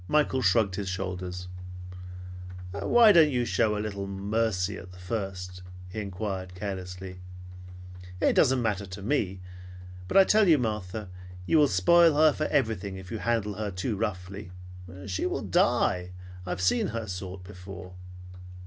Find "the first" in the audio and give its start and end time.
4.93-5.61